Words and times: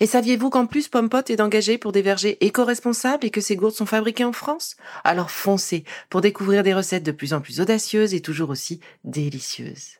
Et 0.00 0.06
saviez-vous 0.06 0.50
qu'en 0.50 0.66
plus 0.66 0.88
Pompot 0.88 1.24
est 1.28 1.40
engagé 1.40 1.78
pour 1.78 1.92
des 1.92 2.02
vergers 2.02 2.38
éco-responsables 2.44 3.26
et 3.26 3.30
que 3.30 3.40
ces 3.40 3.56
gourdes 3.56 3.74
sont 3.74 3.86
fabriquées 3.86 4.24
en 4.24 4.32
France? 4.32 4.76
Alors 5.04 5.30
foncez 5.30 5.84
pour 6.10 6.20
découvrir 6.20 6.62
des 6.62 6.74
recettes 6.74 7.04
de 7.04 7.12
plus 7.12 7.32
en 7.32 7.40
plus 7.40 7.60
audacieuses 7.60 8.14
et 8.14 8.20
toujours 8.20 8.50
aussi 8.50 8.80
délicieuses. 9.04 9.98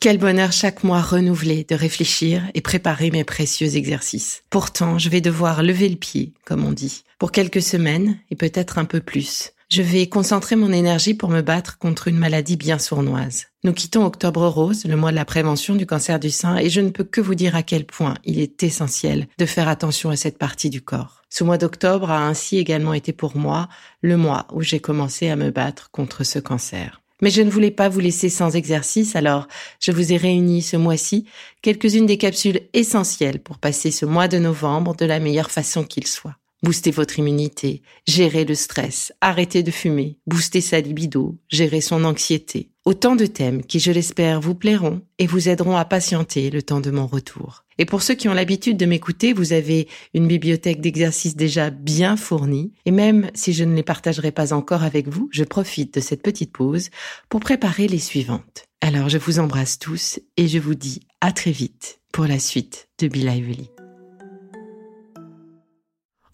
Quel 0.00 0.18
bonheur 0.18 0.52
chaque 0.52 0.84
mois 0.84 1.00
renouvelé 1.00 1.64
de 1.64 1.74
réfléchir 1.74 2.42
et 2.52 2.60
préparer 2.60 3.10
mes 3.10 3.24
précieux 3.24 3.76
exercices. 3.76 4.44
Pourtant, 4.50 4.98
je 4.98 5.08
vais 5.08 5.22
devoir 5.22 5.62
lever 5.62 5.88
le 5.88 5.96
pied, 5.96 6.34
comme 6.44 6.64
on 6.64 6.72
dit, 6.72 7.04
pour 7.18 7.32
quelques 7.32 7.62
semaines 7.62 8.18
et 8.30 8.36
peut-être 8.36 8.76
un 8.76 8.84
peu 8.84 9.00
plus. 9.00 9.52
Je 9.74 9.82
vais 9.82 10.06
concentrer 10.06 10.54
mon 10.54 10.70
énergie 10.70 11.14
pour 11.14 11.30
me 11.30 11.40
battre 11.40 11.78
contre 11.78 12.06
une 12.06 12.16
maladie 12.16 12.54
bien 12.54 12.78
sournoise. 12.78 13.46
Nous 13.64 13.72
quittons 13.72 14.04
Octobre 14.04 14.46
Rose, 14.46 14.84
le 14.84 14.94
mois 14.94 15.10
de 15.10 15.16
la 15.16 15.24
prévention 15.24 15.74
du 15.74 15.84
cancer 15.84 16.20
du 16.20 16.30
sein, 16.30 16.58
et 16.58 16.70
je 16.70 16.80
ne 16.80 16.90
peux 16.90 17.02
que 17.02 17.20
vous 17.20 17.34
dire 17.34 17.56
à 17.56 17.64
quel 17.64 17.84
point 17.84 18.14
il 18.24 18.38
est 18.38 18.62
essentiel 18.62 19.26
de 19.36 19.46
faire 19.46 19.66
attention 19.66 20.10
à 20.10 20.16
cette 20.16 20.38
partie 20.38 20.70
du 20.70 20.80
corps. 20.80 21.22
Ce 21.28 21.42
mois 21.42 21.58
d'octobre 21.58 22.12
a 22.12 22.24
ainsi 22.24 22.56
également 22.56 22.94
été 22.94 23.12
pour 23.12 23.36
moi 23.36 23.68
le 24.00 24.16
mois 24.16 24.46
où 24.52 24.62
j'ai 24.62 24.78
commencé 24.78 25.28
à 25.28 25.34
me 25.34 25.50
battre 25.50 25.90
contre 25.90 26.22
ce 26.22 26.38
cancer. 26.38 27.00
Mais 27.20 27.30
je 27.30 27.42
ne 27.42 27.50
voulais 27.50 27.72
pas 27.72 27.88
vous 27.88 27.98
laisser 27.98 28.28
sans 28.28 28.54
exercice, 28.54 29.16
alors 29.16 29.48
je 29.80 29.90
vous 29.90 30.12
ai 30.12 30.16
réuni 30.16 30.62
ce 30.62 30.76
mois-ci 30.76 31.26
quelques-unes 31.62 32.06
des 32.06 32.18
capsules 32.18 32.60
essentielles 32.74 33.42
pour 33.42 33.58
passer 33.58 33.90
ce 33.90 34.06
mois 34.06 34.28
de 34.28 34.38
novembre 34.38 34.94
de 34.94 35.04
la 35.04 35.18
meilleure 35.18 35.50
façon 35.50 35.82
qu'il 35.82 36.06
soit 36.06 36.36
booster 36.64 36.90
votre 36.90 37.18
immunité, 37.18 37.82
gérer 38.08 38.44
le 38.44 38.54
stress, 38.54 39.12
arrêter 39.20 39.62
de 39.62 39.70
fumer, 39.70 40.18
booster 40.26 40.60
sa 40.60 40.80
libido, 40.80 41.36
gérer 41.48 41.80
son 41.80 42.02
anxiété. 42.04 42.70
Autant 42.84 43.16
de 43.16 43.26
thèmes 43.26 43.62
qui, 43.62 43.80
je 43.80 43.92
l'espère, 43.92 44.40
vous 44.40 44.54
plairont 44.54 45.02
et 45.18 45.26
vous 45.26 45.48
aideront 45.48 45.76
à 45.76 45.84
patienter 45.84 46.50
le 46.50 46.62
temps 46.62 46.80
de 46.80 46.90
mon 46.90 47.06
retour. 47.06 47.64
Et 47.78 47.84
pour 47.84 48.02
ceux 48.02 48.14
qui 48.14 48.28
ont 48.28 48.34
l'habitude 48.34 48.76
de 48.76 48.86
m'écouter, 48.86 49.32
vous 49.32 49.52
avez 49.52 49.88
une 50.12 50.26
bibliothèque 50.26 50.80
d'exercices 50.80 51.36
déjà 51.36 51.70
bien 51.70 52.16
fournie. 52.16 52.72
Et 52.86 52.90
même 52.90 53.30
si 53.34 53.52
je 53.52 53.64
ne 53.64 53.74
les 53.74 53.82
partagerai 53.82 54.32
pas 54.32 54.52
encore 54.52 54.82
avec 54.82 55.08
vous, 55.08 55.28
je 55.32 55.44
profite 55.44 55.94
de 55.94 56.00
cette 56.00 56.22
petite 56.22 56.52
pause 56.52 56.90
pour 57.28 57.40
préparer 57.40 57.88
les 57.88 57.98
suivantes. 57.98 58.64
Alors 58.80 59.08
je 59.08 59.18
vous 59.18 59.38
embrasse 59.38 59.78
tous 59.78 60.20
et 60.36 60.46
je 60.46 60.58
vous 60.58 60.74
dis 60.74 61.00
à 61.20 61.32
très 61.32 61.52
vite 61.52 62.00
pour 62.12 62.26
la 62.26 62.38
suite 62.38 62.88
de 62.98 63.08
Be 63.08 63.16
Lively. 63.16 63.70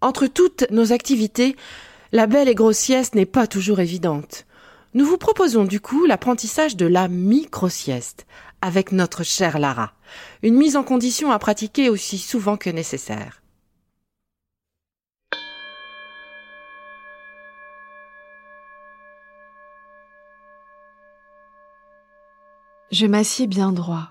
Entre 0.03 0.27
toutes 0.27 0.65
nos 0.71 0.93
activités, 0.93 1.57
la 2.13 2.27
belle 2.27 2.49
et 2.49 2.55
grosse 2.55 2.79
sieste 2.79 3.15
n'est 3.15 3.27
pas 3.27 3.47
toujours 3.47 3.81
évidente. 3.81 4.47
Nous 4.95 5.05
vous 5.05 5.19
proposons 5.19 5.65
du 5.65 5.81
coup 5.81 6.07
l'apprentissage 6.07 6.75
de 6.77 6.87
la 6.87 7.07
micro-sieste 7.07 8.27
avec 8.63 8.93
notre 8.93 9.23
chère 9.25 9.59
Lara, 9.59 9.93
une 10.43 10.57
mise 10.57 10.77
en 10.77 10.83
condition 10.83 11.31
à 11.31 11.39
pratiquer 11.39 11.91
aussi 11.91 12.19
souvent 12.19 12.57
que 12.57 12.71
nécessaire. 12.71 13.43
Je 22.91 23.07
m'assieds 23.07 23.47
bien 23.47 23.71
droit, 23.71 24.09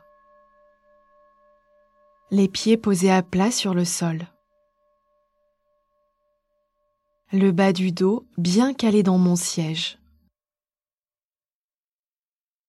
les 2.31 2.47
pieds 2.47 2.77
posés 2.77 3.11
à 3.11 3.21
plat 3.23 3.51
sur 3.51 3.73
le 3.73 3.83
sol 3.83 4.19
le 7.31 7.51
bas 7.51 7.73
du 7.73 7.91
dos 7.91 8.28
bien 8.38 8.73
calé 8.73 9.03
dans 9.03 9.19
mon 9.19 9.35
siège, 9.35 10.00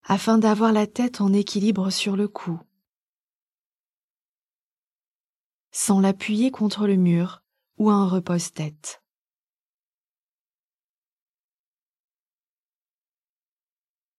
afin 0.04 0.37
d'avoir 0.37 0.72
la 0.75 0.87
tête 0.87 1.22
en 1.22 1.32
équilibre 1.32 1.88
sur 1.88 2.15
le 2.15 2.28
cou, 2.28 2.60
sans 5.72 6.00
l'appuyer 6.00 6.50
contre 6.50 6.87
le 6.87 6.97
mur 6.97 7.43
ou 7.78 7.91
un 7.91 8.06
repose-tête. 8.06 9.03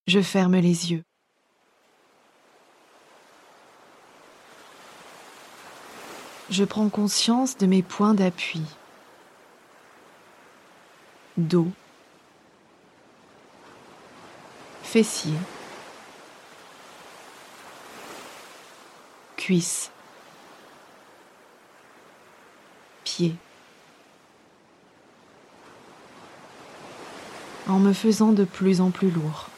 Je 0.08 0.22
ferme 0.22 0.56
les 0.56 0.92
yeux. 0.92 1.04
Je 6.50 6.64
prends 6.64 6.90
conscience 6.90 7.58
de 7.58 7.68
mes 7.68 7.84
points 7.84 8.16
d'appui 8.16 8.64
dos, 11.38 11.68
fessiers, 14.84 15.34
cuisses, 19.38 19.92
pieds. 23.04 23.36
En 27.68 27.80
me 27.80 27.94
faisant 27.94 28.34
de 28.34 28.44
plus 28.44 28.82
en 28.82 28.90
plus 28.92 29.12
lourd. 29.12 29.51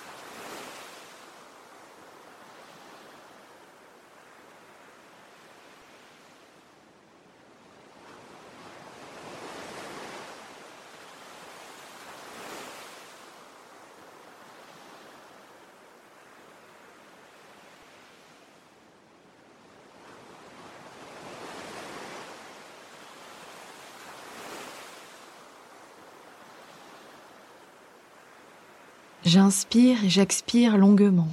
J'inspire 29.26 30.04
et 30.04 30.10
j'expire 30.10 30.78
longuement, 30.78 31.30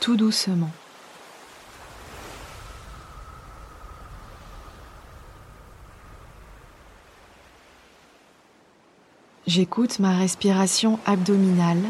tout 0.00 0.16
doucement. 0.16 0.70
J'écoute 9.46 9.98
ma 9.98 10.16
respiration 10.16 10.98
abdominale 11.04 11.82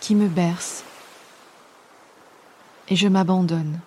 qui 0.00 0.14
me 0.14 0.28
berce 0.28 0.84
et 2.88 2.94
je 2.94 3.08
m'abandonne. 3.08 3.80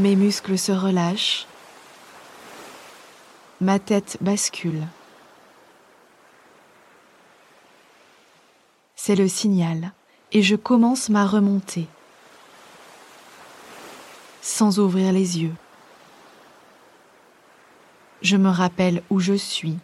Mes 0.00 0.16
muscles 0.16 0.56
se 0.56 0.72
relâchent. 0.72 1.46
Ma 3.60 3.78
tête 3.78 4.16
bascule. 4.22 4.86
C'est 8.96 9.14
le 9.14 9.28
signal 9.28 9.92
et 10.32 10.42
je 10.42 10.56
commence 10.56 11.10
ma 11.10 11.26
remontée 11.26 11.86
sans 14.40 14.78
ouvrir 14.78 15.12
les 15.12 15.40
yeux. 15.40 15.54
Je 18.22 18.38
me 18.38 18.48
rappelle 18.48 19.02
où 19.10 19.20
je 19.20 19.34
suis. 19.34 19.76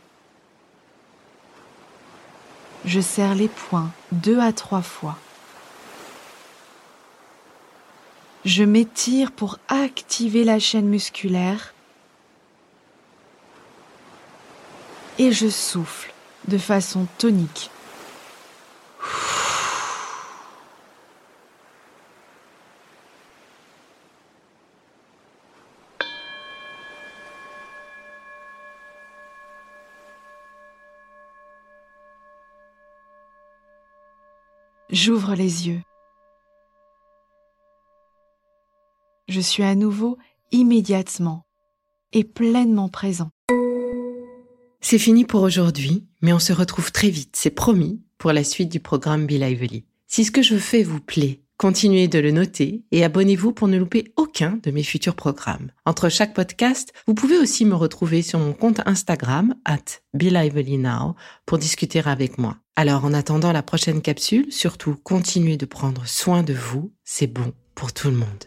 Je 2.86 3.00
serre 3.00 3.34
les 3.34 3.48
poings 3.48 3.92
deux 4.12 4.40
à 4.40 4.54
trois 4.54 4.80
fois. 4.80 5.18
Je 8.46 8.62
m'étire 8.62 9.32
pour 9.32 9.58
activer 9.66 10.44
la 10.44 10.60
chaîne 10.60 10.86
musculaire 10.86 11.74
et 15.18 15.32
je 15.32 15.48
souffle 15.48 16.14
de 16.46 16.56
façon 16.56 17.08
tonique. 17.18 17.72
J'ouvre 34.92 35.34
les 35.34 35.66
yeux. 35.66 35.82
Je 39.36 39.42
suis 39.42 39.64
à 39.64 39.74
nouveau 39.74 40.16
immédiatement 40.50 41.44
et 42.14 42.24
pleinement 42.24 42.88
présent. 42.88 43.28
C'est 44.80 44.98
fini 44.98 45.26
pour 45.26 45.42
aujourd'hui, 45.42 46.06
mais 46.22 46.32
on 46.32 46.38
se 46.38 46.54
retrouve 46.54 46.90
très 46.90 47.10
vite, 47.10 47.36
c'est 47.36 47.50
promis, 47.50 48.00
pour 48.16 48.32
la 48.32 48.42
suite 48.42 48.70
du 48.70 48.80
programme 48.80 49.26
Be 49.26 49.32
Lively. 49.32 49.84
Si 50.06 50.24
ce 50.24 50.30
que 50.30 50.40
je 50.40 50.56
fais 50.56 50.82
vous 50.82 51.00
plaît, 51.00 51.42
continuez 51.58 52.08
de 52.08 52.18
le 52.18 52.30
noter 52.30 52.82
et 52.92 53.04
abonnez-vous 53.04 53.52
pour 53.52 53.68
ne 53.68 53.76
louper 53.76 54.10
aucun 54.16 54.58
de 54.62 54.70
mes 54.70 54.82
futurs 54.82 55.16
programmes. 55.16 55.70
Entre 55.84 56.08
chaque 56.08 56.32
podcast, 56.32 56.94
vous 57.06 57.12
pouvez 57.12 57.36
aussi 57.36 57.66
me 57.66 57.74
retrouver 57.74 58.22
sur 58.22 58.38
mon 58.38 58.54
compte 58.54 58.80
Instagram, 58.86 59.54
at 59.66 60.00
Now, 60.14 61.14
pour 61.44 61.58
discuter 61.58 62.00
avec 62.06 62.38
moi. 62.38 62.56
Alors 62.74 63.04
en 63.04 63.12
attendant 63.12 63.52
la 63.52 63.62
prochaine 63.62 64.00
capsule, 64.00 64.50
surtout 64.50 64.96
continuez 65.04 65.58
de 65.58 65.66
prendre 65.66 66.06
soin 66.06 66.42
de 66.42 66.54
vous, 66.54 66.94
c'est 67.04 67.26
bon 67.26 67.52
pour 67.74 67.92
tout 67.92 68.08
le 68.08 68.16
monde. 68.16 68.46